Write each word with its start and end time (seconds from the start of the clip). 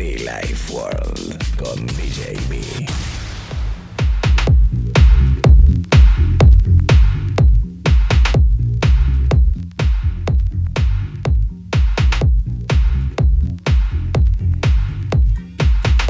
Be 0.00 0.16
Life 0.16 0.72
World 0.72 1.36
con 1.58 1.84
DJ 1.88 2.34
B. 2.48 2.56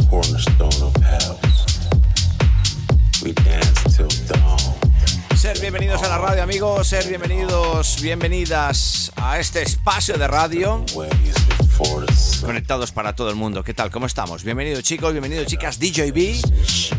cornerstone 0.09 0.69
of 0.83 0.95
house. 1.03 1.91
We 3.25 3.33
dance 3.33 3.97
till 3.97 4.07
dawn. 4.29 4.57
Ser 5.35 5.59
bienvenidos 5.59 6.01
a 6.05 6.09
la 6.11 6.19
radio, 6.19 6.45
amigos. 6.45 6.87
Ser 6.87 7.09
bienvenidos, 7.09 8.01
bienvenidas 8.01 9.11
a 9.17 9.41
este 9.41 9.63
espacio 9.63 10.17
de 10.17 10.29
radio. 10.29 10.85
Conectados 12.45 12.93
para 12.93 13.15
todo 13.15 13.31
el 13.31 13.37
mundo. 13.37 13.63
¿Qué 13.63 13.75
tal? 13.75 13.91
¿Cómo 13.91 14.07
estamos? 14.07 14.45
Bienvenidos, 14.45 14.83
chicos. 14.83 15.13
Bienvenidos, 15.13 15.47
chicas. 15.47 15.79
DJ 15.79 16.13
B 16.13 16.41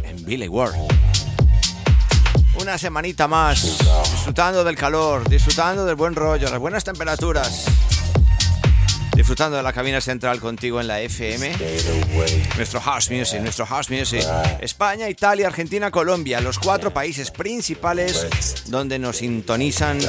en 0.03 0.23
Billy 0.25 0.47
World. 0.47 0.75
Una 2.59 2.77
semanita 2.77 3.27
más. 3.27 3.79
Disfrutando 4.11 4.63
del 4.63 4.75
calor, 4.75 5.27
disfrutando 5.27 5.85
del 5.85 5.95
buen 5.95 6.15
rollo, 6.15 6.49
las 6.49 6.59
buenas 6.59 6.83
temperaturas. 6.83 7.65
Disfrutando 9.15 9.57
de 9.57 9.63
la 9.63 9.73
cabina 9.73 9.99
central 9.99 10.39
contigo 10.39 10.79
en 10.79 10.87
la 10.87 11.01
FM. 11.01 11.51
Nuestro 12.55 12.79
house 12.79 13.09
music, 13.09 13.41
nuestro 13.41 13.65
house 13.65 13.89
music. 13.89 14.23
España, 14.61 15.09
Italia, 15.09 15.47
Argentina, 15.47 15.91
Colombia, 15.91 16.39
los 16.39 16.59
cuatro 16.59 16.93
países 16.93 17.31
principales 17.31 18.63
donde 18.67 18.99
nos 18.99 19.17
sintonizan 19.17 19.99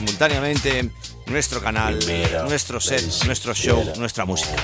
simultáneamente 0.00 0.90
nuestro 1.26 1.60
canal, 1.60 1.98
nuestro 2.48 2.80
set, 2.80 3.04
nuestro 3.26 3.54
show, 3.54 3.84
nuestra 3.98 4.24
música. 4.24 4.56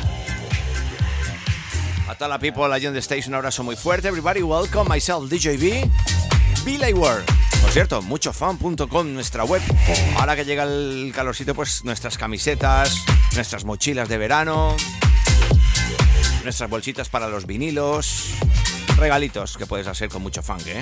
A 2.09 2.15
toda 2.15 2.29
la 2.29 2.39
people 2.39 2.73
allí 2.73 2.87
donde 2.87 3.01
estáis, 3.01 3.27
un 3.27 3.35
abrazo 3.35 3.63
muy 3.63 3.77
fuerte. 3.77 4.09
Everybody, 4.09 4.43
welcome 4.43 4.89
myself, 4.89 5.29
DJB, 5.29 5.91
Billy 6.65 6.95
World. 6.95 7.27
Por 7.61 7.71
cierto, 7.71 8.01
muchofan.com, 8.01 9.13
nuestra 9.13 9.45
web. 9.45 9.61
Ahora 10.17 10.37
que 10.37 10.47
llega 10.47 10.63
el 10.63 11.13
calorcito, 11.15 11.55
pues 11.55 11.85
nuestras 11.85 12.17
camisetas, 12.17 13.05
nuestras 13.35 13.67
mochilas 13.67 14.09
de 14.09 14.17
verano, 14.17 14.75
nuestras 16.45 16.71
bolsitas 16.71 17.11
para 17.11 17.29
los 17.29 17.45
vinilos, 17.45 18.31
regalitos 18.97 19.59
que 19.59 19.67
puedes 19.67 19.87
hacer 19.87 20.09
con 20.09 20.23
mucho 20.23 20.43
funk, 20.43 20.67
¿eh? 20.67 20.81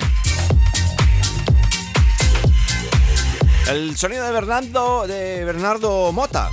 El 3.67 3.97
sonido 3.97 4.23
de 4.23 4.31
Bernardo, 4.31 5.07
de 5.07 5.43
Bernardo 5.43 6.11
Mota, 6.11 6.51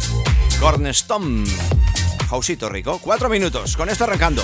Cornerstone, 0.59 1.45
Jausito 2.31 2.71
rico, 2.71 2.99
cuatro 3.03 3.29
minutos, 3.29 3.77
con 3.77 3.91
esto 3.91 4.05
arrancando. 4.05 4.43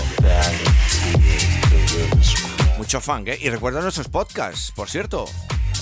Mucho 2.76 3.00
funk, 3.00 3.28
¿eh? 3.28 3.38
Y 3.40 3.48
recuerda 3.48 3.80
nuestros 3.80 4.08
podcasts, 4.08 4.70
por 4.76 4.90
cierto, 4.90 5.24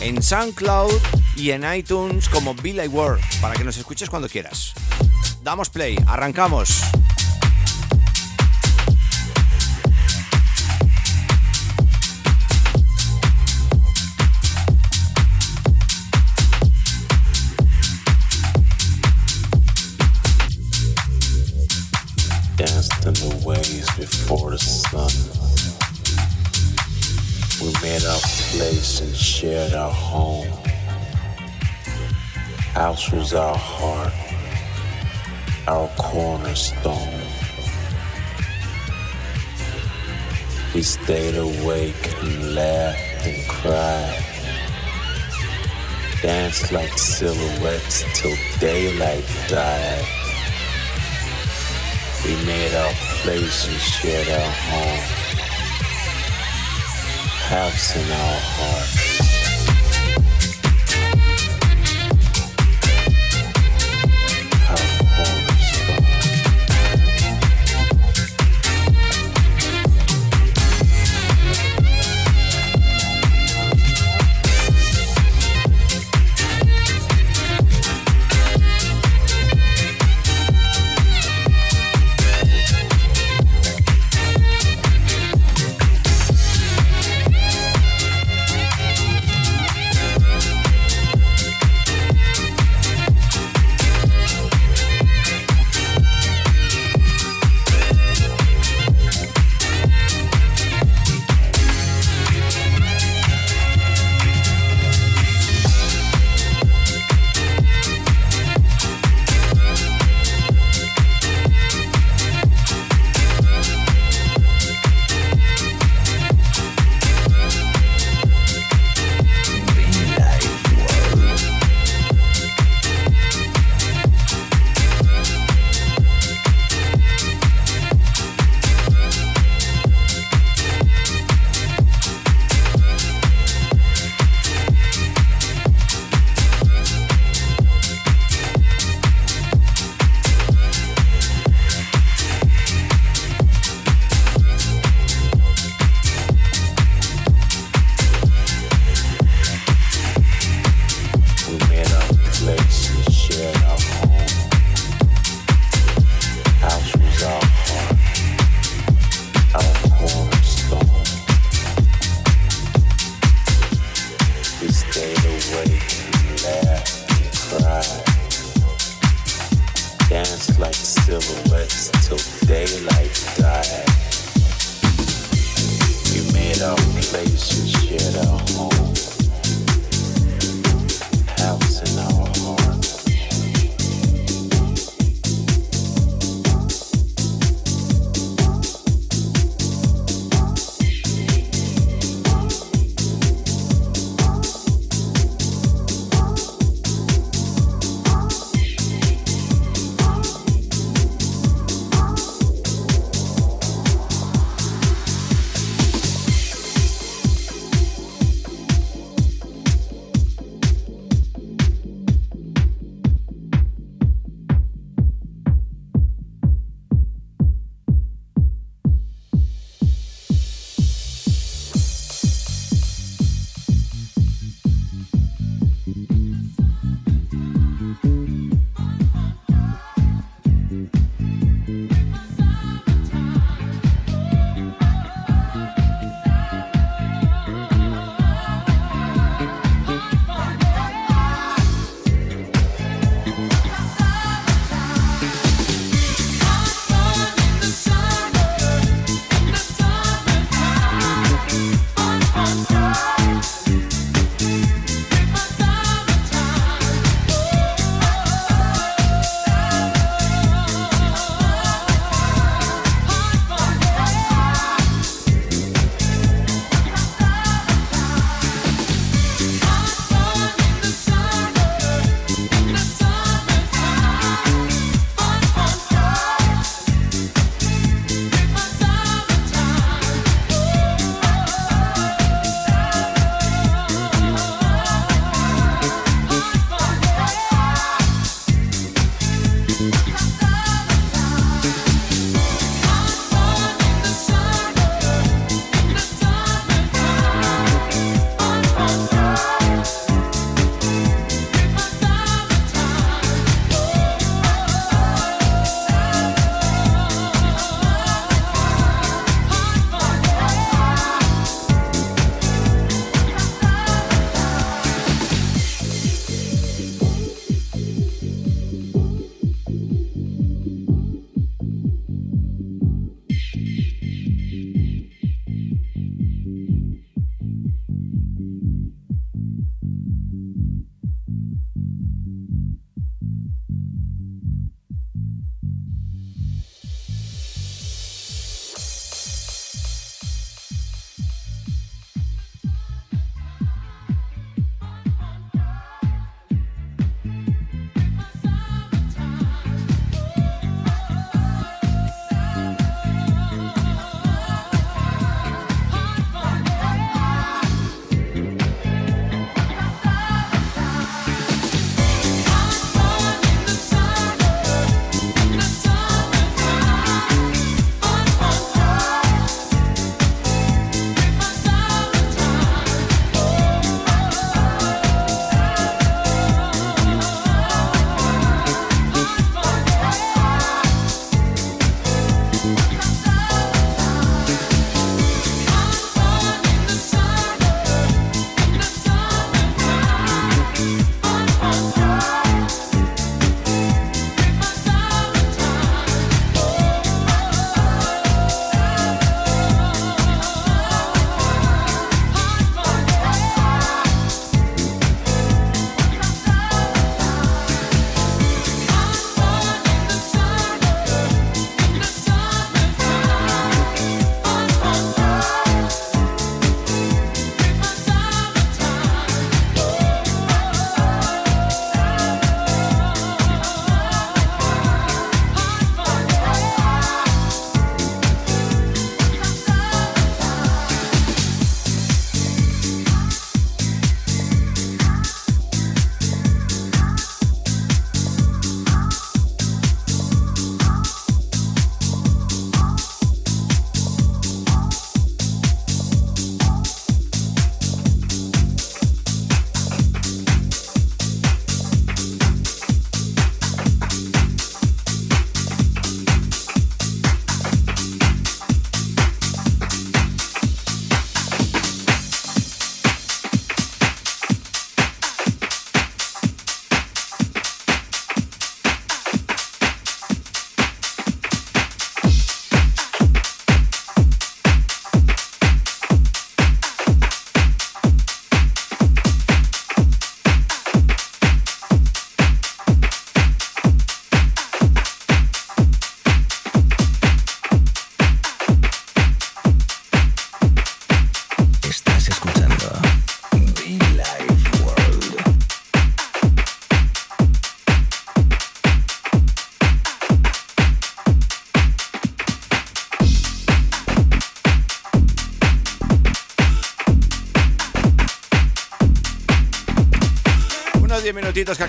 en 0.01 0.23
SoundCloud 0.23 0.93
y 1.35 1.51
en 1.51 1.65
iTunes 1.75 2.29
como 2.29 2.55
Billy 2.55 2.87
World, 2.87 3.23
para 3.41 3.57
que 3.57 3.65
nos 3.65 3.77
escuches 3.77 4.09
cuando 4.09 4.29
quieras. 4.29 4.73
Damos 5.43 5.71
play, 5.71 5.99
arrancamos. 6.07 6.83
Before 24.27 24.51
the 24.51 24.59
sun. 24.59 25.13
We 27.63 27.73
made 27.81 28.05
our 28.05 28.19
place 28.51 29.01
and 29.01 29.15
shared 29.15 29.73
our 29.73 29.93
home. 29.93 30.49
House 32.75 33.13
was 33.13 33.35
our 33.35 33.57
heart, 33.57 34.13
our 35.69 35.89
cornerstone. 35.97 37.21
We 40.75 40.83
stayed 40.83 41.37
awake 41.37 42.15
and 42.21 42.55
laughed 42.57 43.27
and 43.27 43.49
cried. 43.49 44.25
Danced 46.21 46.73
like 46.73 46.99
silhouettes 46.99 48.05
till 48.21 48.37
daylight 48.59 49.25
died. 49.49 50.26
We 52.27 52.35
made 52.45 52.75
our 52.75 52.93
place 53.23 53.69
and 53.69 53.79
shared 53.79 54.27
our 54.27 54.51
home. 54.51 54.99
House 57.47 57.95
in 57.95 58.11
our 58.11 58.41
heart. 58.41 59.36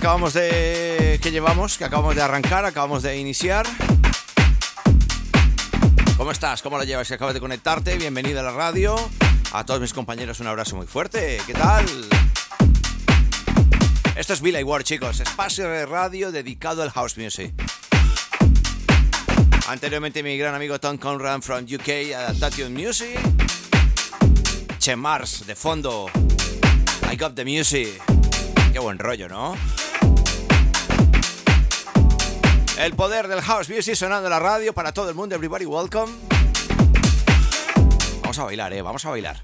Acabamos 0.08 0.34
de. 0.36 1.20
que 1.22 1.32
llevamos, 1.32 1.78
que 1.78 1.84
acabamos 1.84 2.16
de 2.16 2.22
arrancar, 2.22 2.64
acabamos 2.64 3.04
de 3.04 3.18
iniciar. 3.18 3.68
¿Cómo 6.16 6.32
estás? 6.32 6.62
¿Cómo 6.62 6.78
lo 6.78 6.86
llevas? 6.86 7.10
Si 7.10 7.14
acabas 7.14 7.34
de 7.34 7.42
conectarte, 7.42 7.98
bienvenido 7.98 8.40
a 8.40 8.44
la 8.44 8.52
radio. 8.52 8.96
A 9.52 9.66
todos 9.66 9.82
mis 9.82 9.92
compañeros 9.92 10.40
un 10.40 10.48
abrazo 10.48 10.78
muy 10.78 10.88
fuerte. 10.88 11.42
¿Qué 11.46 11.54
tal? 11.54 11.86
Esto 14.16 14.32
es 14.32 14.40
Billy 14.40 14.64
Ward, 14.64 14.84
chicos. 14.84 15.20
Espacio 15.20 15.68
de 15.68 15.86
radio 15.86 16.32
dedicado 16.32 16.84
al 16.84 16.92
house 16.92 17.18
music. 17.18 17.54
Anteriormente 19.68 20.24
mi 20.24 20.38
gran 20.38 20.56
amigo 20.56 20.80
Tom 20.80 20.98
Conran 20.98 21.42
from 21.42 21.66
UK, 21.66 22.16
Adaptation 22.16 22.74
Music. 22.74 23.20
Che 24.80 24.96
Mars, 24.96 25.46
de 25.46 25.54
fondo. 25.54 26.10
I 27.12 27.18
got 27.18 27.36
the 27.36 27.44
music. 27.44 28.02
Qué 28.72 28.80
buen 28.80 29.00
rollo, 29.00 29.28
¿no? 29.28 29.58
El 32.78 32.94
poder 32.94 33.28
del 33.28 33.42
house 33.42 33.70
music 33.70 33.96
sonando 33.96 34.28
en 34.28 34.30
la 34.30 34.40
radio 34.40 34.72
para 34.72 34.92
todo 34.94 35.10
el 35.10 35.16
mundo. 35.16 35.34
Everybody 35.34 35.66
welcome. 35.66 36.14
Vamos 38.22 38.38
a 38.38 38.44
bailar, 38.44 38.72
eh. 38.74 38.84
Vamos 38.84 39.04
a 39.04 39.10
bailar. 39.10 39.38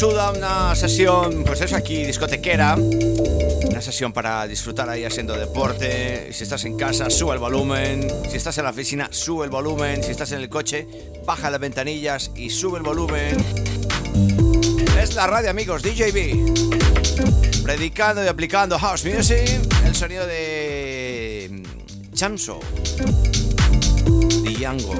Yasuda, 0.00 0.30
una 0.30 0.74
sesión, 0.74 1.44
pues 1.44 1.60
eso 1.60 1.76
aquí, 1.76 2.06
discotequera. 2.06 2.74
Una 2.74 3.82
sesión 3.82 4.14
para 4.14 4.46
disfrutar 4.46 4.88
ahí 4.88 5.04
haciendo 5.04 5.36
deporte. 5.36 6.32
Si 6.32 6.44
estás 6.44 6.64
en 6.64 6.78
casa, 6.78 7.10
sube 7.10 7.34
el 7.34 7.38
volumen. 7.38 8.08
Si 8.30 8.38
estás 8.38 8.56
en 8.56 8.64
la 8.64 8.70
oficina, 8.70 9.08
sube 9.10 9.44
el 9.44 9.50
volumen. 9.50 10.02
Si 10.02 10.10
estás 10.10 10.32
en 10.32 10.40
el 10.40 10.48
coche, 10.48 10.86
baja 11.26 11.50
las 11.50 11.60
ventanillas 11.60 12.30
y 12.34 12.48
sube 12.48 12.78
el 12.78 12.82
volumen. 12.82 13.36
Es 14.98 15.14
la 15.16 15.26
radio, 15.26 15.50
amigos, 15.50 15.82
DJB. 15.82 17.62
Predicando 17.62 18.24
y 18.24 18.28
aplicando 18.28 18.78
house 18.78 19.04
music. 19.04 19.60
El 19.84 19.94
sonido 19.94 20.26
de 20.26 21.62
Chamso. 22.14 22.58
Diango. 24.44 24.94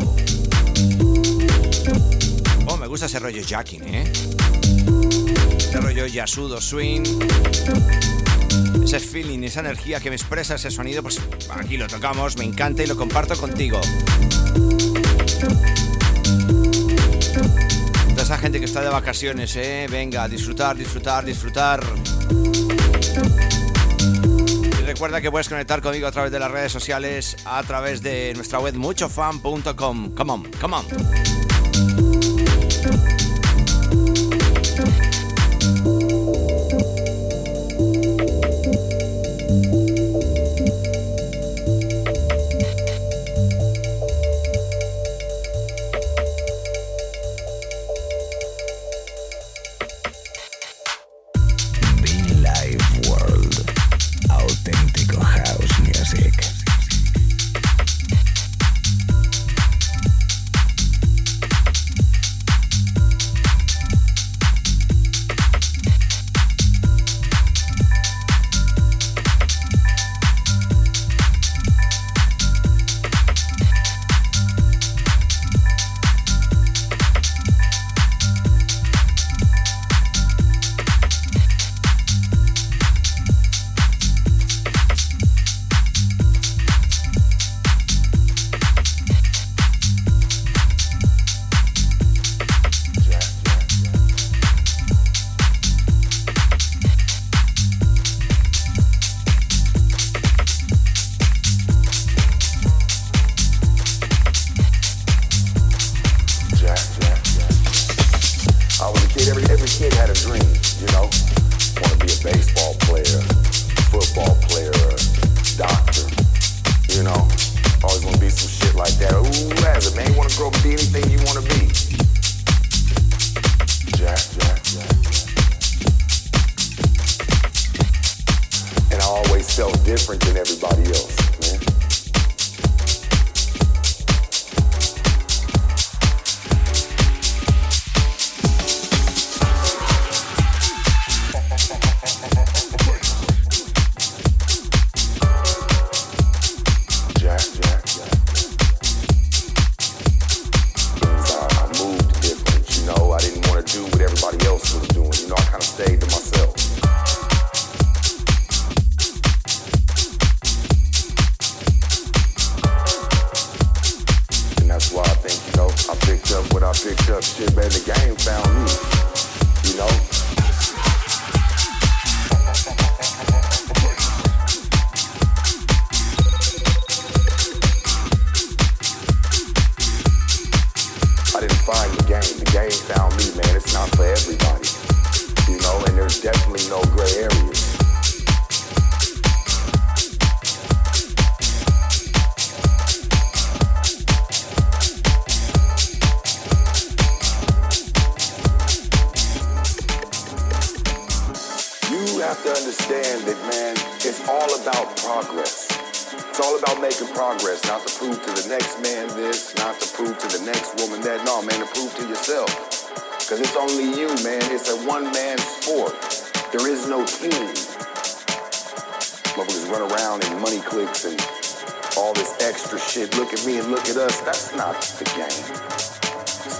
Oh, 2.66 2.76
me 2.76 2.86
gusta 2.86 3.06
ese 3.06 3.18
rollo 3.18 3.42
jacking, 3.42 3.82
¿eh? 3.94 4.12
Ese 5.58 5.80
rollo 5.80 6.06
yasudo 6.06 6.60
swing. 6.60 7.02
Ese 8.84 8.98
feeling, 8.98 9.44
esa 9.44 9.60
energía 9.60 10.00
que 10.00 10.10
me 10.10 10.16
expresa 10.16 10.56
ese 10.56 10.70
sonido, 10.70 11.02
pues 11.02 11.20
aquí 11.50 11.76
lo 11.76 11.86
tocamos, 11.86 12.36
me 12.36 12.44
encanta 12.44 12.82
y 12.82 12.86
lo 12.86 12.96
comparto 12.96 13.36
contigo. 13.36 13.80
Toda 18.10 18.22
esa 18.22 18.38
gente 18.38 18.58
que 18.58 18.64
está 18.64 18.80
de 18.80 18.88
vacaciones, 18.88 19.54
¿eh? 19.56 19.86
Venga, 19.88 20.26
disfrutar, 20.28 20.76
disfrutar, 20.76 21.24
disfrutar. 21.24 21.80
Y 24.80 24.82
recuerda 24.84 25.20
que 25.20 25.30
puedes 25.30 25.48
conectar 25.48 25.80
conmigo 25.80 26.08
a 26.08 26.12
través 26.12 26.32
de 26.32 26.40
las 26.40 26.50
redes 26.50 26.72
sociales, 26.72 27.36
a 27.44 27.62
través 27.62 28.02
de 28.02 28.32
nuestra 28.34 28.58
web 28.58 28.74
muchofan.com. 28.74 30.14
Come 30.14 30.32
on, 30.32 30.50
come 30.60 30.76
on. 30.76 30.84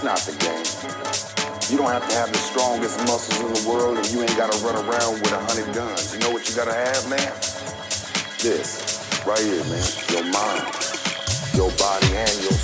Not 0.03 0.17
the 0.25 0.33
game. 0.41 0.65
You 1.69 1.77
don't 1.77 1.93
have 1.93 2.07
to 2.09 2.15
have 2.15 2.31
the 2.31 2.39
strongest 2.39 2.97
muscles 3.05 3.39
in 3.39 3.53
the 3.53 3.69
world 3.69 3.97
and 3.97 4.11
you 4.11 4.21
ain't 4.21 4.35
gotta 4.35 4.57
run 4.65 4.73
around 4.73 5.21
with 5.21 5.31
a 5.31 5.37
hundred 5.37 5.75
guns. 5.75 6.11
You 6.11 6.19
know 6.21 6.31
what 6.31 6.49
you 6.49 6.55
gotta 6.55 6.73
have, 6.73 7.07
man? 7.07 7.31
This, 8.41 8.97
right 9.27 9.37
here, 9.37 9.63
man. 9.69 9.85
Your 10.09 10.25
mind, 10.33 10.65
your 11.53 11.69
body, 11.77 12.17
and 12.17 12.33
your 12.41 12.57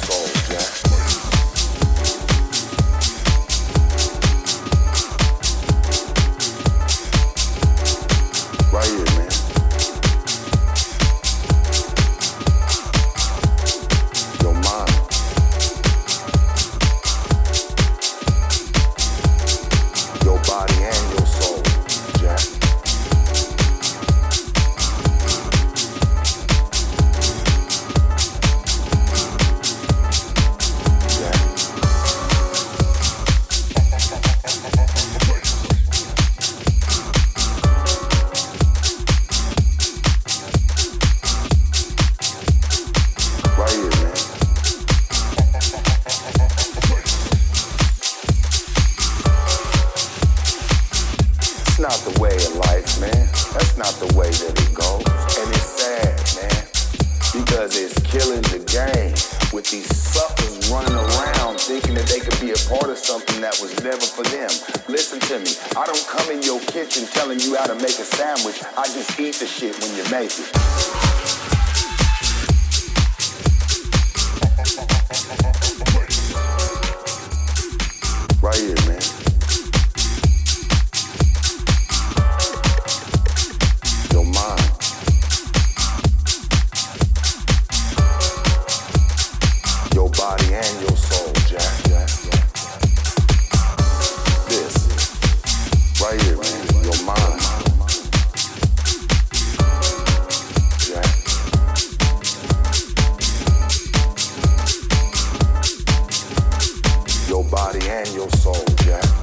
body 107.67 107.89
and 107.89 108.07
your 108.13 108.29
soul, 108.29 108.63
Jack. 108.77 109.16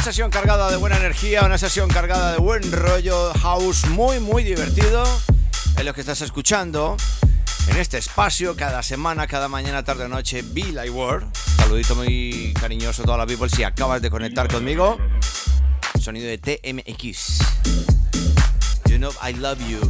Una 0.00 0.06
sesión 0.06 0.30
cargada 0.30 0.70
de 0.70 0.78
buena 0.78 0.96
energía, 0.96 1.42
una 1.42 1.58
sesión 1.58 1.90
cargada 1.90 2.32
de 2.32 2.38
buen 2.38 2.72
rollo 2.72 3.34
house, 3.34 3.86
muy 3.88 4.18
muy 4.18 4.42
divertido. 4.42 5.04
Es 5.76 5.84
lo 5.84 5.92
que 5.92 6.00
estás 6.00 6.22
escuchando 6.22 6.96
en 7.68 7.76
este 7.76 7.98
espacio 7.98 8.56
cada 8.56 8.82
semana, 8.82 9.26
cada 9.26 9.48
mañana, 9.48 9.84
tarde 9.84 10.08
noche, 10.08 10.40
Be 10.40 10.72
Like 10.72 10.88
World. 10.88 11.30
Saludito 11.58 11.94
muy 11.96 12.54
cariñoso 12.58 13.02
a 13.02 13.04
toda 13.04 13.18
la 13.18 13.26
people 13.26 13.50
si 13.50 13.62
acabas 13.62 14.00
de 14.00 14.08
conectar 14.08 14.50
conmigo. 14.50 14.96
Sonido 16.00 16.28
de 16.28 16.38
TMX. 16.38 17.38
You 18.86 18.96
know 18.96 19.12
I 19.22 19.34
love 19.34 19.58
you. 19.68 19.80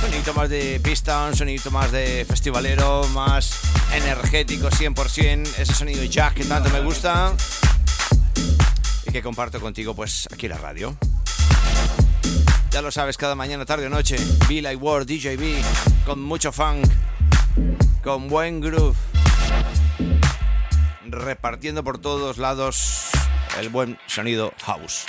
Sonito 0.00 0.34
más 0.34 0.48
de 0.50 0.80
pista, 0.80 1.26
un 1.26 1.36
sonito 1.36 1.70
más 1.70 1.92
de 1.92 2.26
festivalero, 2.28 3.06
más 3.10 3.65
energético 3.96 4.68
100%, 4.68 5.58
ese 5.58 5.74
sonido 5.74 6.04
jazz 6.04 6.34
que 6.34 6.44
tanto 6.44 6.68
me 6.70 6.80
gusta 6.80 7.34
y 9.06 9.10
que 9.10 9.22
comparto 9.22 9.60
contigo 9.60 9.94
pues 9.94 10.28
aquí 10.32 10.46
en 10.46 10.52
la 10.52 10.58
radio. 10.58 10.96
Ya 12.70 12.82
lo 12.82 12.90
sabes, 12.90 13.16
cada 13.16 13.34
mañana, 13.34 13.64
tarde 13.64 13.86
o 13.86 13.90
noche, 13.90 14.16
Be 14.48 14.60
Like 14.60 14.76
World, 14.76 15.08
DJB, 15.08 16.04
con 16.04 16.22
mucho 16.22 16.52
funk, 16.52 16.86
con 18.02 18.28
buen 18.28 18.60
groove, 18.60 18.96
repartiendo 21.06 21.82
por 21.82 21.98
todos 21.98 22.36
lados 22.36 23.08
el 23.58 23.70
buen 23.70 23.98
sonido 24.06 24.52
house. 24.62 25.06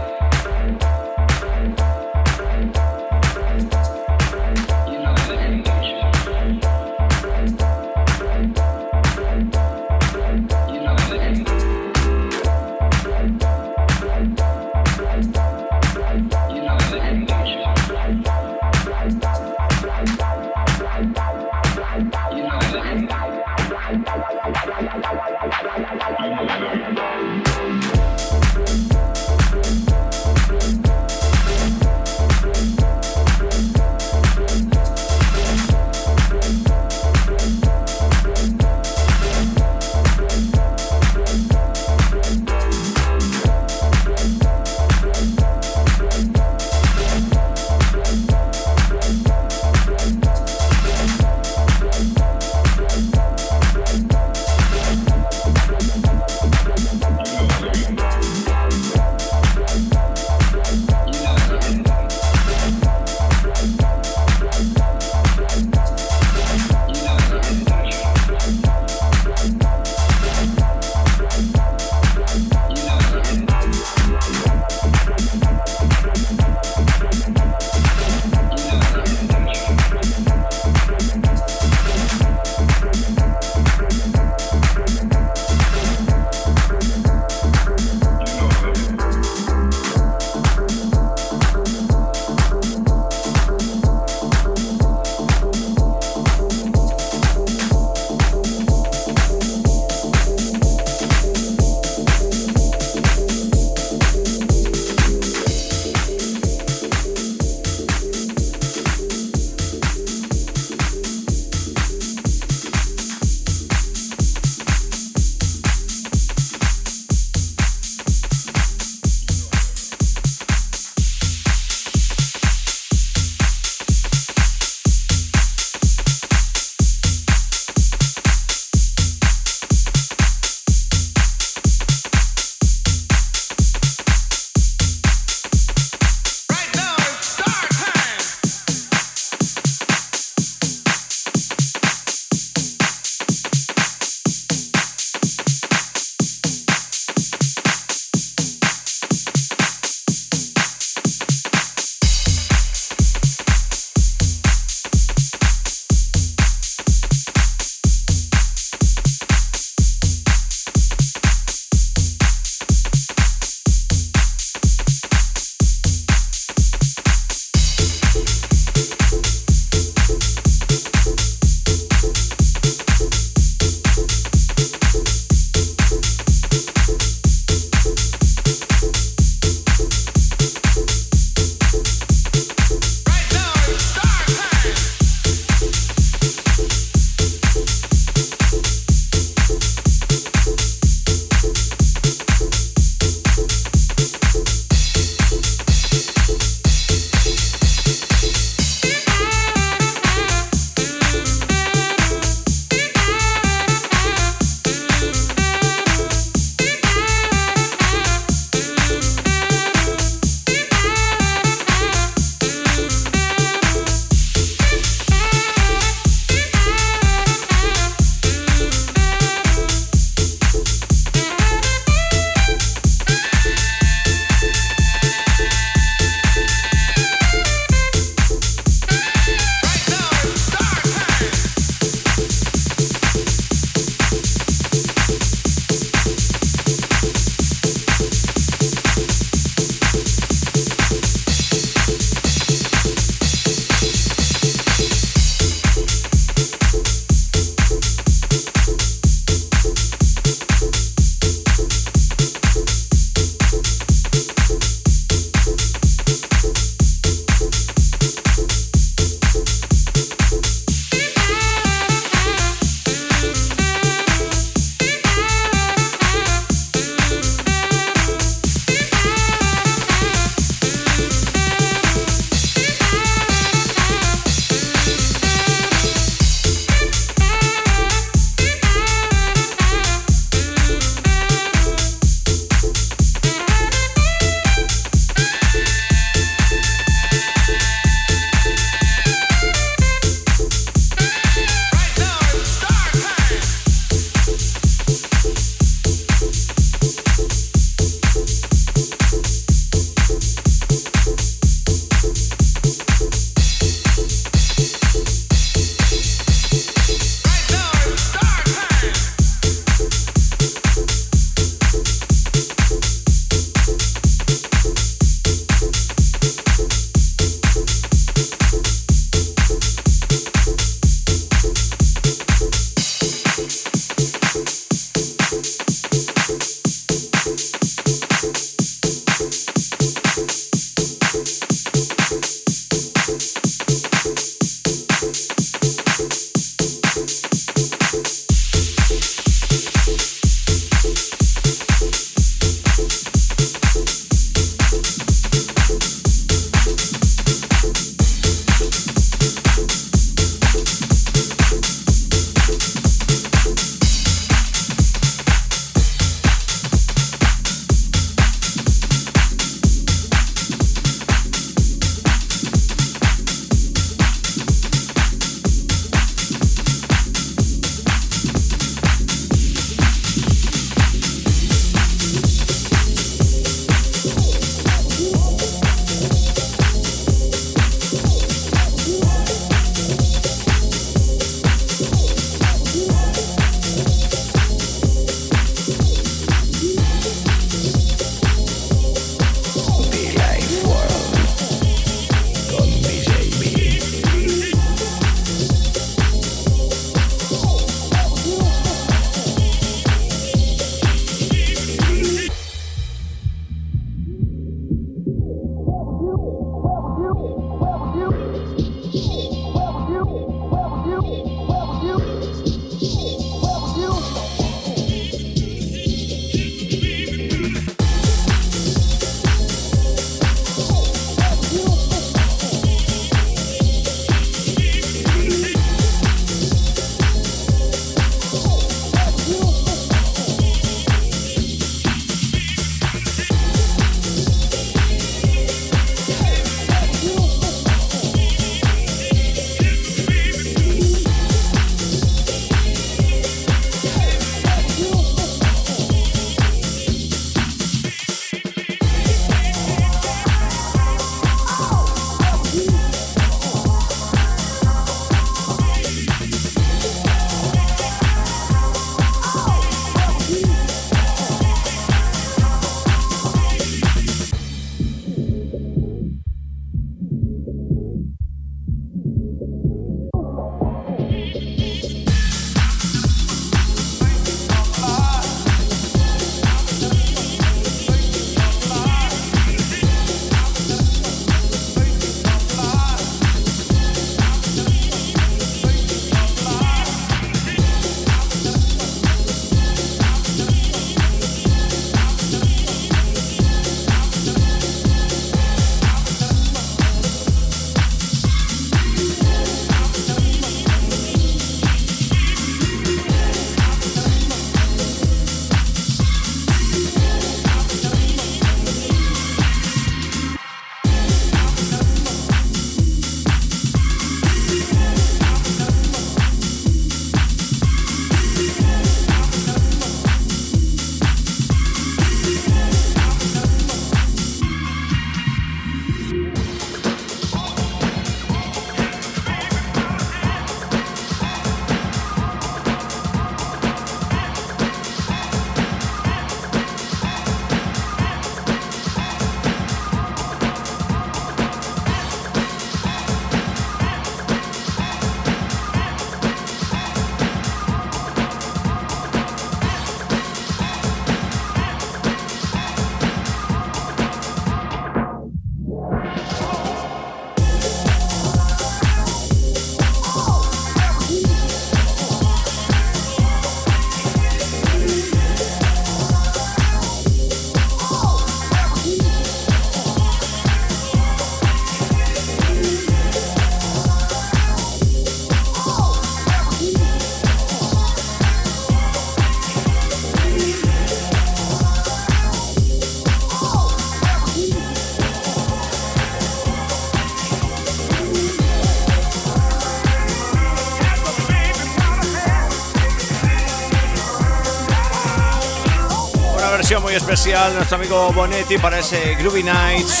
Sesión 596.66 596.82
muy 596.82 596.94
especial, 596.94 597.54
nuestro 597.54 597.76
amigo 597.76 598.12
Bonetti 598.12 598.58
para 598.58 598.80
ese 598.80 599.14
Groovy 599.14 599.44
Nights. 599.44 600.00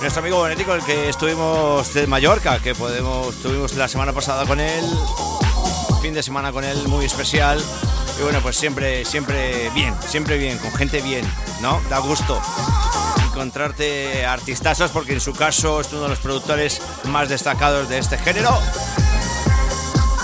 Nuestro 0.00 0.20
amigo 0.20 0.36
Bonetti 0.36 0.62
con 0.62 0.78
el 0.78 0.84
que 0.84 1.08
estuvimos 1.08 1.92
de 1.94 2.06
Mallorca, 2.06 2.60
que 2.60 2.76
podemos, 2.76 3.34
estuvimos 3.34 3.74
la 3.74 3.88
semana 3.88 4.12
pasada 4.12 4.46
con 4.46 4.60
él, 4.60 4.84
fin 6.00 6.14
de 6.14 6.22
semana 6.22 6.52
con 6.52 6.62
él 6.62 6.86
muy 6.86 7.04
especial. 7.04 7.60
Y 8.20 8.22
bueno, 8.22 8.38
pues 8.40 8.56
siempre, 8.56 9.04
siempre 9.04 9.68
bien, 9.70 9.96
siempre 10.06 10.38
bien, 10.38 10.58
con 10.58 10.72
gente 10.72 11.02
bien, 11.02 11.24
¿no? 11.60 11.80
Da 11.90 11.98
gusto 11.98 12.40
encontrarte 13.32 14.26
artistazos 14.26 14.92
porque 14.92 15.14
en 15.14 15.20
su 15.20 15.32
caso 15.32 15.80
es 15.80 15.92
uno 15.92 16.02
de 16.02 16.10
los 16.10 16.20
productores 16.20 16.80
más 17.06 17.28
destacados 17.28 17.88
de 17.88 17.98
este 17.98 18.16
género. 18.16 18.56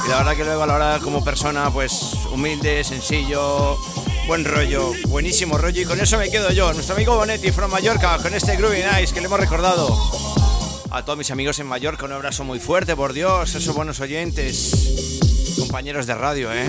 Y 0.07 0.11
la 0.11 0.19
verdad 0.19 0.37
que 0.37 0.43
a 0.43 0.67
la 0.67 0.75
hora 0.75 1.01
como 1.03 1.25
persona, 1.25 1.73
pues 1.73 2.13
humilde, 2.31 2.85
sencillo, 2.85 3.81
buen 4.27 4.45
rollo, 4.45 4.93
buenísimo 5.09 5.59
rollo. 5.59 5.83
Y 5.83 5.85
con 5.85 6.01
eso 6.01 6.19
me 6.19 6.31
quedo 6.31 6.51
yo, 6.51 6.73
nuestro 6.73 6.95
amigo 6.95 7.17
Bonetti 7.17 7.51
from 7.51 7.71
Mallorca, 7.71 8.19
con 8.19 8.35
este 8.35 8.57
Groovy 8.57 8.79
Nice 8.79 9.13
que 9.13 9.21
le 9.21 9.27
hemos 9.27 9.41
recordado. 9.41 9.97
A 10.91 11.05
todos 11.05 11.19
mis 11.19 11.31
amigos 11.31 11.59
en 11.59 11.67
Mallorca, 11.67 12.05
un 12.05 12.13
abrazo 12.13 12.45
muy 12.45 12.61
fuerte, 12.61 12.95
por 12.97 13.13
Dios, 13.13 13.55
esos 13.55 13.75
buenos 13.75 14.01
oyentes, 14.01 15.55
compañeros 15.59 16.07
de 16.07 16.15
radio, 16.15 16.53
¿eh? 16.53 16.69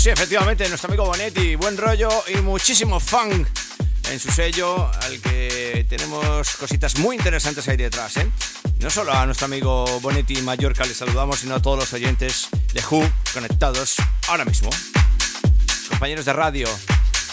Sí, 0.00 0.08
efectivamente, 0.08 0.66
nuestro 0.70 0.88
amigo 0.88 1.04
Bonetti, 1.04 1.56
buen 1.56 1.76
rollo 1.76 2.08
y 2.28 2.40
muchísimo 2.40 2.98
funk 3.00 3.46
en 4.10 4.18
su 4.18 4.30
sello, 4.30 4.90
al 5.02 5.20
que 5.20 5.84
tenemos 5.90 6.56
cositas 6.56 6.98
muy 6.98 7.16
interesantes 7.16 7.68
ahí 7.68 7.76
detrás. 7.76 8.16
¿eh? 8.16 8.26
No 8.78 8.88
solo 8.88 9.12
a 9.12 9.26
nuestro 9.26 9.44
amigo 9.44 10.00
Bonetti 10.00 10.40
Mallorca 10.40 10.86
le 10.86 10.94
saludamos, 10.94 11.40
sino 11.40 11.56
a 11.56 11.60
todos 11.60 11.80
los 11.80 11.92
oyentes 11.92 12.48
de 12.72 12.82
Who 12.90 13.06
conectados 13.34 13.96
ahora 14.28 14.46
mismo. 14.46 14.70
Compañeros 15.90 16.24
de 16.24 16.32
radio, 16.32 16.66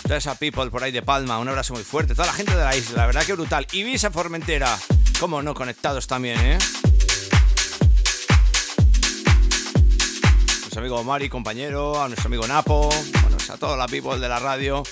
toda 0.03 0.18
esa 0.18 0.36
people 0.36 0.70
por 0.70 0.84
ahí 0.84 0.91
de 0.91 1.01
Palma, 1.01 1.39
un 1.39 1.47
abrazo 1.47 1.74
muy 1.74 1.84
fuerte. 1.84 2.15
Toda 2.15 2.28
la 2.28 2.34
gente 2.34 2.53
de 2.53 2.65
la 2.65 2.76
isla, 2.76 2.97
la 2.97 3.05
verdad 3.05 3.24
que 3.24 3.32
brutal. 3.32 3.65
Ibiza 3.72 4.11
Formentera, 4.11 4.78
como 5.22 5.41
no, 5.41 5.53
conectados 5.53 6.05
también, 6.05 6.38
¿eh? 6.41 6.57
Nuestro 10.78 10.95
amigo 10.95 11.11
Mari, 11.11 11.28
compañero, 11.28 11.99
a 11.99 12.07
nuestro 12.07 12.28
amigo 12.28 12.45
Napo, 12.45 12.88
bueno, 13.23 13.38
a 13.49 13.57
toda 13.57 13.75
la 13.75 13.88
people 13.88 14.19
de 14.19 14.30
la 14.30 14.38
radio, 14.38 14.84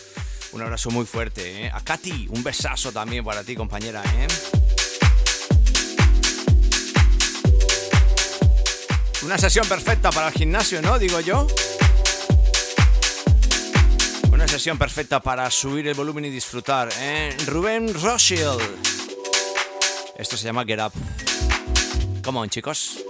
un 0.51 0.61
abrazo 0.63 0.89
muy 0.89 1.05
fuerte. 1.05 1.65
¿eh? 1.65 1.71
A 1.71 1.79
Katy, 1.83 2.27
un 2.31 2.43
besazo 2.43 2.91
también 2.91 3.23
para 3.23 3.43
ti, 3.43 3.55
compañera. 3.55 4.01
¿eh? 4.03 4.27
Una 9.23 9.37
sesión 9.37 9.67
perfecta 9.67 10.09
para 10.09 10.29
el 10.29 10.33
gimnasio, 10.33 10.81
¿no? 10.81 10.97
Digo 10.97 11.19
yo. 11.19 11.45
Una 14.31 14.47
sesión 14.47 14.79
perfecta 14.79 15.19
para 15.19 15.51
subir 15.51 15.87
el 15.87 15.93
volumen 15.93 16.25
y 16.25 16.31
disfrutar. 16.31 16.89
¿eh? 16.97 17.37
Rubén 17.45 17.93
Rothschild. 17.93 18.59
Esto 20.17 20.35
se 20.35 20.45
llama 20.45 20.65
Get 20.65 20.79
Up. 20.79 20.93
Come 22.23 22.39
on, 22.39 22.49
chicos. 22.49 23.04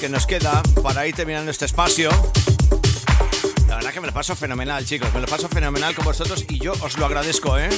Que 0.00 0.08
nos 0.08 0.26
queda 0.26 0.62
para 0.82 1.06
ir 1.06 1.14
terminando 1.14 1.50
este 1.50 1.66
espacio. 1.66 2.08
La 3.68 3.76
verdad 3.76 3.92
que 3.92 4.00
me 4.00 4.06
lo 4.06 4.14
paso 4.14 4.34
fenomenal, 4.34 4.82
chicos. 4.86 5.12
Me 5.12 5.20
lo 5.20 5.26
paso 5.26 5.46
fenomenal 5.46 5.94
con 5.94 6.06
vosotros 6.06 6.46
y 6.48 6.58
yo 6.58 6.72
os 6.80 6.96
lo 6.96 7.04
agradezco, 7.04 7.58
¿eh? 7.58 7.68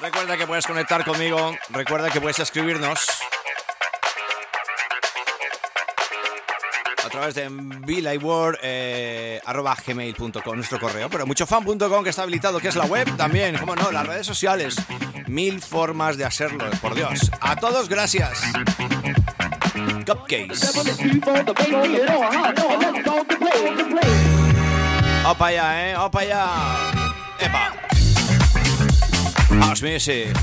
Recuerda 0.00 0.36
que 0.36 0.46
puedes 0.46 0.66
conectar 0.66 1.04
conmigo, 1.06 1.56
recuerda 1.70 2.10
que 2.10 2.20
puedes 2.20 2.38
escribirnos 2.38 3.06
través 7.14 7.34
de 7.34 7.48
gmail.com 9.86 10.56
nuestro 10.56 10.80
correo, 10.80 11.08
pero 11.08 11.26
muchofan.com 11.26 12.04
que 12.04 12.10
está 12.10 12.22
habilitado, 12.22 12.58
que 12.60 12.68
es 12.68 12.76
la 12.76 12.86
web 12.86 13.16
también, 13.16 13.56
como 13.58 13.76
no, 13.76 13.90
las 13.92 14.06
redes 14.06 14.26
sociales. 14.26 14.76
Mil 15.26 15.60
formas 15.60 16.16
de 16.16 16.24
hacerlo, 16.24 16.64
por 16.80 16.94
Dios. 16.94 17.30
A 17.40 17.56
todos, 17.56 17.88
gracias. 17.88 18.42
Cupcakes. 20.04 20.60
Opa 25.26 25.46
allá, 25.46 25.90
eh, 25.90 25.96
opa 25.96 26.20
allá. 26.20 26.46
Epa. 27.40 27.72
House 29.60 29.82
music. 29.82 30.34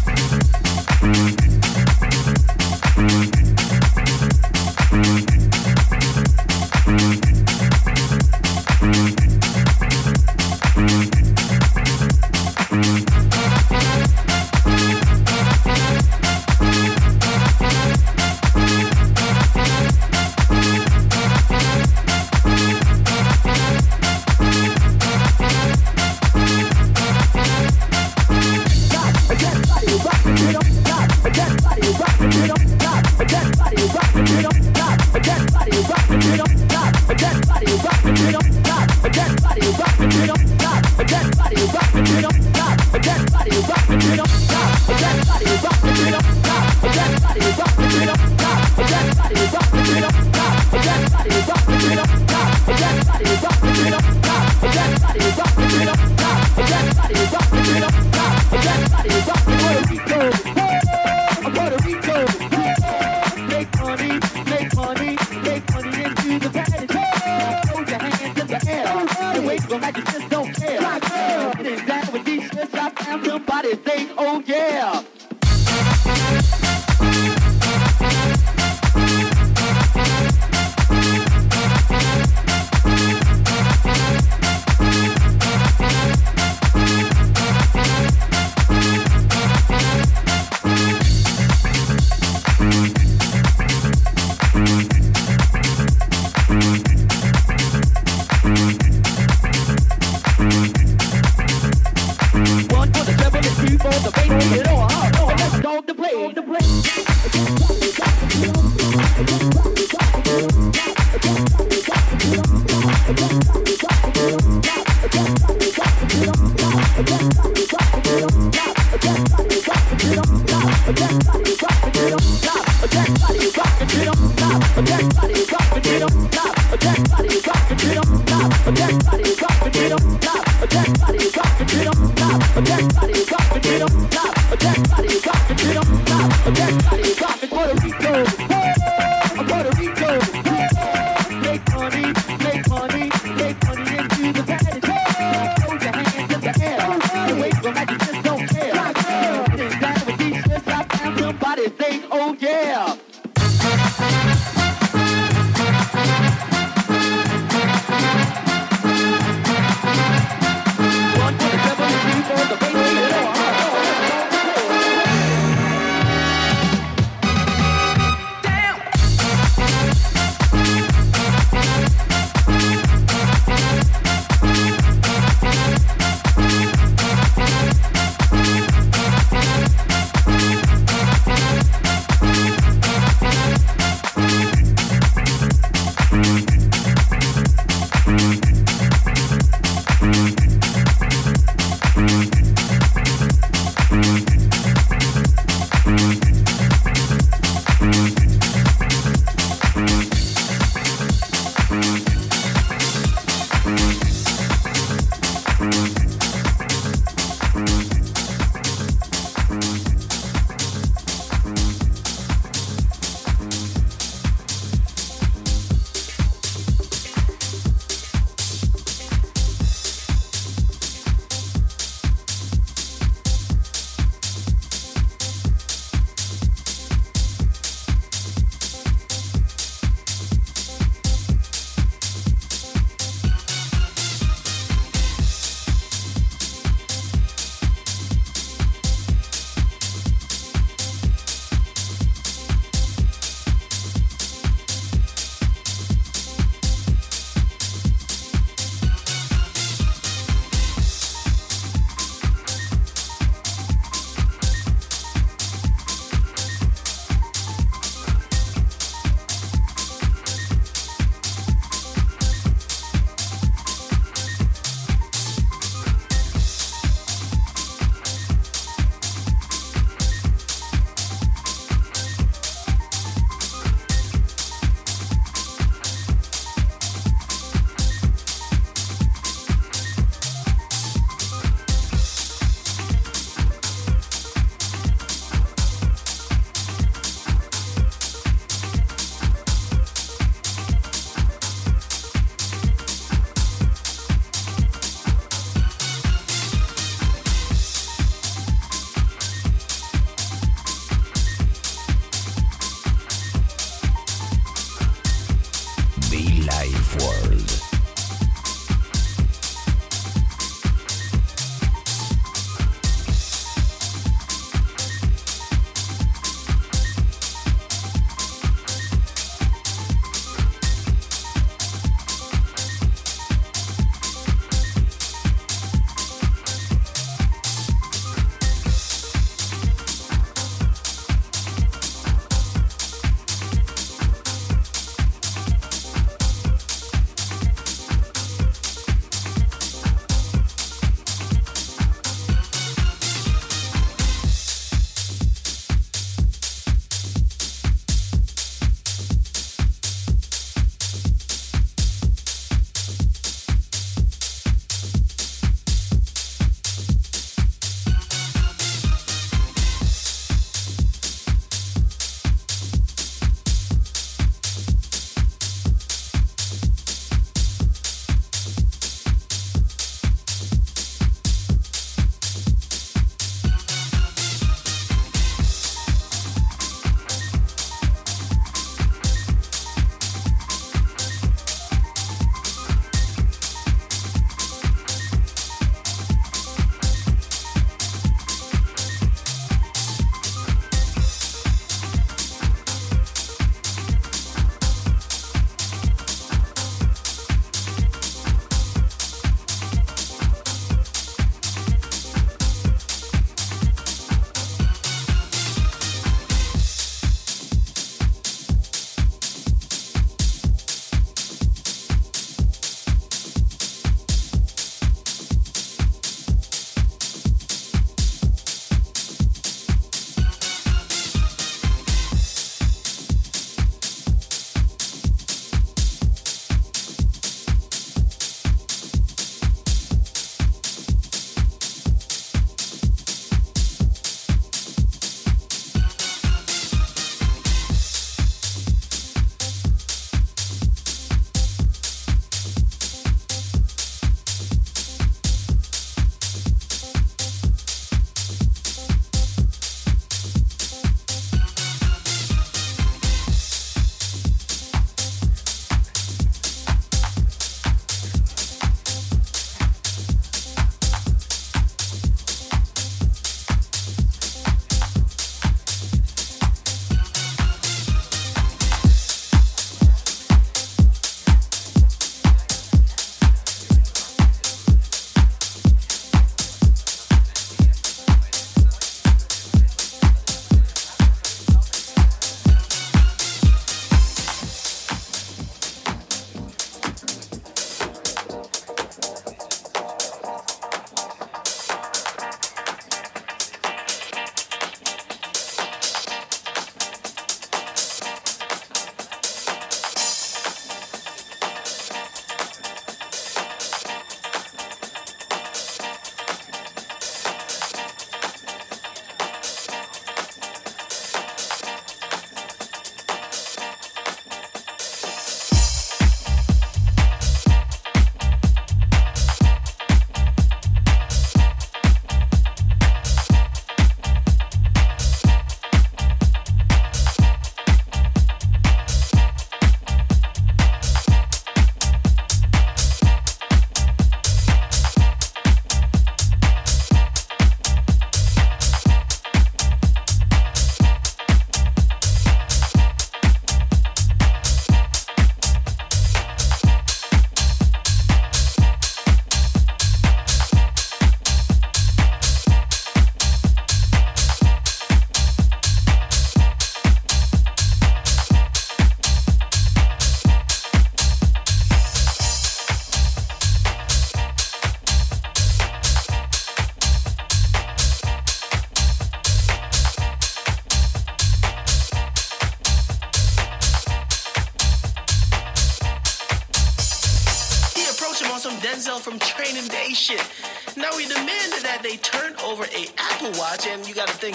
they 73.75 74.10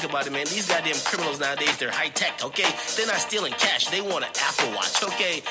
about 0.09 0.27
it, 0.27 0.33
man. 0.33 0.47
These 0.47 0.69
goddamn 0.69 0.97
criminals 1.05 1.41
nowadays, 1.41 1.77
they're 1.77 1.91
high 1.91 2.09
tech, 2.09 2.43
okay? 2.45 2.71
They're 2.97 3.07
not 3.07 3.19
stealing 3.19 3.53
cash. 3.53 3.89
They 3.89 4.01
want 4.01 4.25
an 4.25 4.31
Apple 4.41 4.71
Watch, 4.75 5.03
okay? 5.03 5.43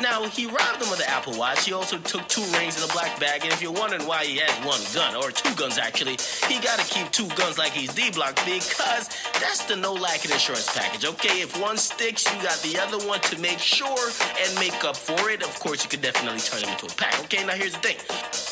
Now 0.00 0.24
he 0.28 0.46
robbed 0.46 0.80
them 0.80 0.92
of 0.92 0.98
the 0.98 1.08
Apple 1.08 1.36
Watch. 1.36 1.64
He 1.66 1.72
also 1.72 1.98
took 1.98 2.26
two 2.28 2.44
rings 2.58 2.76
in 2.76 2.88
a 2.88 2.92
black 2.92 3.18
bag, 3.18 3.42
and 3.44 3.52
if 3.52 3.62
you're 3.62 3.72
wondering 3.72 4.06
why 4.06 4.24
he 4.24 4.38
had 4.38 4.52
one 4.64 4.80
gun 4.94 5.16
or 5.16 5.30
two 5.30 5.54
guns 5.54 5.78
actually, 5.78 6.16
he 6.48 6.60
got 6.60 6.78
to 6.78 6.86
keep 6.92 7.10
two 7.10 7.28
guns 7.36 7.58
like 7.58 7.72
he's 7.72 7.92
D-Block 7.94 8.36
because 8.44 9.08
that's 9.40 9.64
the 9.64 9.76
no 9.76 9.92
lacking 9.92 10.30
insurance 10.30 10.72
package, 10.76 11.04
okay? 11.04 11.40
If 11.42 11.60
one 11.60 11.76
sticks, 11.76 12.24
you 12.32 12.42
got 12.42 12.58
the 12.62 12.78
other 12.78 12.98
one 13.06 13.20
to 13.20 13.38
make 13.40 13.58
sure 13.58 14.10
and 14.40 14.54
make 14.58 14.84
up 14.84 14.96
for 14.96 15.30
it. 15.30 15.42
Of 15.42 15.58
course, 15.60 15.82
you 15.82 15.90
could 15.90 16.02
definitely 16.02 16.40
turn 16.40 16.60
them 16.62 16.70
into 16.70 16.86
a 16.86 16.94
pack, 16.96 17.18
okay? 17.24 17.44
Now 17.44 17.54
here's 17.54 17.72
the 17.72 17.78
thing. 17.78 18.51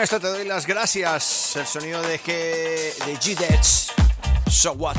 Con 0.00 0.04
esto 0.04 0.20
te 0.20 0.28
doy 0.28 0.46
las 0.46 0.66
gracias. 0.66 1.56
El 1.56 1.66
sonido 1.66 2.00
de, 2.00 2.18
G, 2.18 2.26
de 3.04 3.18
G-Deads. 3.18 3.92
So 4.50 4.72
what? 4.72 4.96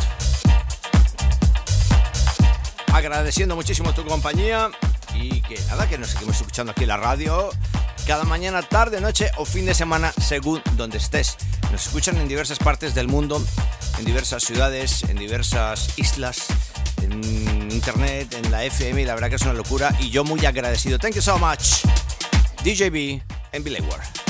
Agradeciendo 2.94 3.56
muchísimo 3.56 3.96
tu 3.96 4.06
compañía 4.06 4.70
y 5.16 5.42
que 5.42 5.60
nada, 5.70 5.90
que 5.90 5.98
nos 5.98 6.10
seguimos 6.10 6.36
escuchando 6.36 6.74
aquí 6.74 6.84
en 6.84 6.90
la 6.90 6.98
radio 6.98 7.50
cada 8.06 8.26
mañana, 8.26 8.62
tarde, 8.62 9.02
noche 9.02 9.32
o 9.38 9.46
fin 9.46 9.66
de 9.66 9.74
semana, 9.74 10.14
según 10.22 10.62
donde 10.74 11.00
estés. 11.00 11.36
Nos 11.72 11.88
escuchan 11.88 12.18
en 12.18 12.28
diversas 12.28 12.60
partes 12.60 12.94
del 12.94 13.08
mundo, 13.08 13.44
en 13.98 14.06
diversas 14.06 14.44
ciudades, 14.44 15.02
en 15.06 15.18
diversas 15.18 15.98
islas, 15.98 16.46
en 17.02 17.72
internet, 17.72 18.36
en 18.36 18.52
la 18.52 18.66
FM, 18.66 19.02
y 19.02 19.06
la 19.06 19.16
verdad 19.16 19.30
que 19.30 19.38
es 19.38 19.42
una 19.42 19.54
locura. 19.54 19.96
Y 20.00 20.12
yo 20.12 20.24
muy 20.24 20.46
agradecido. 20.46 21.00
Thank 21.00 21.16
you 21.16 21.24
so 21.24 21.40
much. 21.40 21.86
DJB 22.64 23.20
en 23.52 23.64
Billy 23.64 23.82
World 23.82 24.21